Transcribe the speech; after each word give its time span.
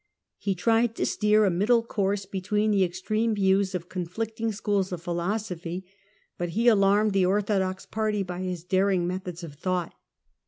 He 0.39 0.55
tried 0.55 0.95
to 0.95 1.05
steer 1.05 1.45
a 1.45 1.51
middle 1.51 1.83
course 1.83 2.25
between 2.25 2.71
the 2.71 2.83
extreme 2.83 3.35
views 3.35 3.75
of 3.75 3.87
conflicting 3.87 4.51
schools 4.51 4.91
of 4.91 4.99
philosophy, 5.03 5.85
but 6.39 6.49
he 6.57 6.67
alarmed 6.67 7.11
the 7.13 7.27
orthodox 7.27 7.85
party 7.85 8.23
by 8.23 8.41
his 8.41 8.63
daring 8.63 9.05
methods 9.05 9.43
of 9.43 9.53
thought. 9.53 9.93